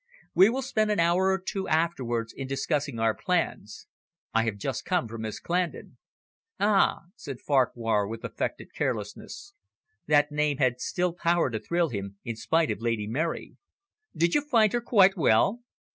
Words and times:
We 0.33 0.49
will 0.49 0.63
spend 0.63 0.89
an 0.89 0.99
hour 0.99 1.25
or 1.29 1.37
two 1.37 1.67
afterwards 1.67 2.33
in 2.35 2.47
discussing 2.47 2.97
our 2.97 3.13
plans. 3.13 3.85
I 4.33 4.45
have 4.45 4.57
just 4.57 4.83
come 4.83 5.07
from 5.07 5.21
Miss 5.21 5.39
Clandon." 5.39 5.97
"Ah," 6.59 7.01
said 7.15 7.39
Farquhar, 7.39 8.07
with 8.07 8.23
affected 8.23 8.73
carelessness 8.73 9.53
that 10.07 10.31
name 10.31 10.57
had 10.57 10.81
still 10.81 11.13
power 11.13 11.51
to 11.51 11.59
thrill 11.59 11.89
him 11.89 12.17
in 12.25 12.35
spite 12.35 12.71
of 12.71 12.81
Lady 12.81 13.05
Mary. 13.05 13.57
"Did 14.17 14.33
you 14.33 14.41
find 14.41 14.73
her 14.73 14.81
quite 14.81 15.15
well?" 15.15 15.61